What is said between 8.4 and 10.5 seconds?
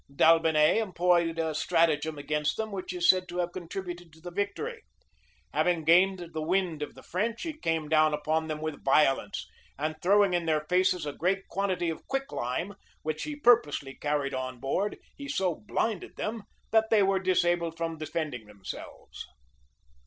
them with violence; and throwing in